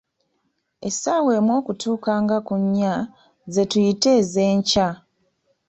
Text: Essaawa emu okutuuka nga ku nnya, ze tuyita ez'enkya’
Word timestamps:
Essaawa 0.87 1.29
emu 1.39 1.51
okutuuka 1.59 2.11
nga 2.23 2.37
ku 2.47 2.55
nnya, 2.63 2.93
ze 3.53 3.63
tuyita 3.71 4.09
ez'enkya’ 4.19 4.87